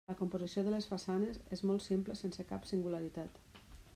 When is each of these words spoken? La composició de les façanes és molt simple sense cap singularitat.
La 0.09 0.13
composició 0.19 0.63
de 0.67 0.71
les 0.75 0.87
façanes 0.93 1.37
és 1.57 1.61
molt 1.71 1.85
simple 1.89 2.17
sense 2.23 2.47
cap 2.53 2.67
singularitat. 2.73 3.41